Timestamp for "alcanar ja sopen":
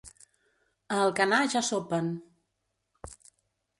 1.01-2.11